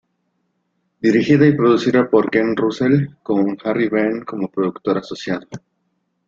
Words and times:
Dirigida 0.99 1.45
y 1.45 1.53
producida 1.55 2.09
por 2.09 2.31
Ken 2.31 2.55
Russell, 2.55 3.05
con 3.21 3.55
Harry 3.63 3.87
Benn 3.87 4.23
como 4.25 4.49
productor 4.49 4.97
asociado. 4.97 5.45